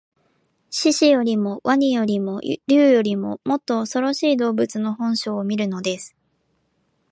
[0.71, 6.15] 獅子よりも鰐よりも竜よりも、もっとおそろしい動物の本性を見るのです